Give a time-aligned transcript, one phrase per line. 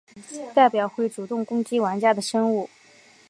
[0.55, 2.67] 代表会主动攻击玩家的生物。